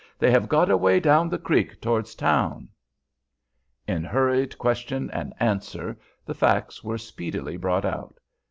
They 0.17 0.31
have 0.31 0.49
got 0.49 0.71
away 0.71 0.99
down 0.99 1.29
the 1.29 1.37
creek 1.37 1.79
towards 1.79 2.15
town." 2.15 2.69
In 3.87 4.03
hurried 4.03 4.57
question 4.57 5.11
and 5.11 5.31
answer 5.39 5.95
the 6.25 6.33
facts 6.33 6.83
were 6.83 6.97
speedily 6.97 7.55
brought 7.55 7.85
out. 7.85 8.17